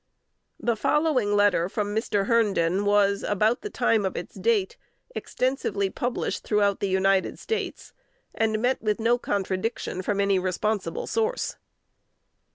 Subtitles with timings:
[0.59, 2.25] The following letter from Mr.
[2.25, 4.75] Herndon was, about the time of its date,
[5.13, 7.93] extensively published throughout the United States,
[8.33, 11.55] and met with no contradiction from any responsible source.